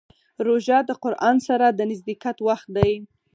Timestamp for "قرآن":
1.03-1.35